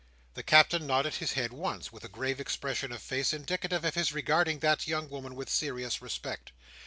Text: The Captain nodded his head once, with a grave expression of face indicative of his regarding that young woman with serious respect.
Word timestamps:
The 0.33 0.41
Captain 0.41 0.87
nodded 0.87 1.13
his 1.17 1.33
head 1.33 1.53
once, 1.53 1.93
with 1.93 2.03
a 2.03 2.09
grave 2.09 2.39
expression 2.39 2.91
of 2.91 3.03
face 3.03 3.33
indicative 3.33 3.85
of 3.85 3.93
his 3.93 4.11
regarding 4.11 4.57
that 4.61 4.87
young 4.87 5.07
woman 5.11 5.35
with 5.35 5.47
serious 5.47 6.01
respect. 6.01 6.51